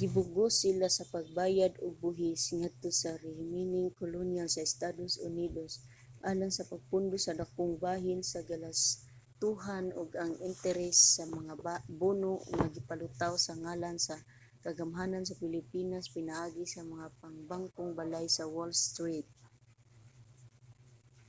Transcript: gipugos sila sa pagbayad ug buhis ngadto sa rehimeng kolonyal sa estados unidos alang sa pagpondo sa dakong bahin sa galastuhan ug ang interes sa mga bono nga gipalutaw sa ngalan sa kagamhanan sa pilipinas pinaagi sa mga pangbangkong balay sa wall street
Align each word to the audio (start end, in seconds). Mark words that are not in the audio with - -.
gipugos 0.00 0.52
sila 0.62 0.88
sa 0.96 1.04
pagbayad 1.14 1.72
ug 1.84 1.92
buhis 2.04 2.42
ngadto 2.60 2.90
sa 3.02 3.10
rehimeng 3.24 3.96
kolonyal 4.00 4.48
sa 4.50 4.64
estados 4.68 5.12
unidos 5.28 5.72
alang 6.30 6.52
sa 6.54 6.68
pagpondo 6.72 7.16
sa 7.22 7.36
dakong 7.40 7.74
bahin 7.84 8.20
sa 8.32 8.40
galastuhan 8.50 9.86
ug 10.00 10.08
ang 10.22 10.34
interes 10.48 10.98
sa 11.16 11.24
mga 11.36 11.52
bono 12.00 12.34
nga 12.56 12.66
gipalutaw 12.74 13.32
sa 13.46 13.52
ngalan 13.62 13.96
sa 14.06 14.16
kagamhanan 14.64 15.24
sa 15.26 15.38
pilipinas 15.42 16.06
pinaagi 16.16 16.64
sa 16.74 16.82
mga 16.92 17.06
pangbangkong 17.20 17.92
balay 18.00 18.26
sa 18.36 18.44
wall 18.54 18.72
street 18.86 19.28